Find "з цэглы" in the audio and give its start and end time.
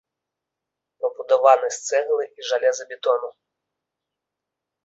1.77-2.23